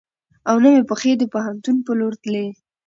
[0.49, 2.47] او نه مې پښې د پوهنتون په لور تلې.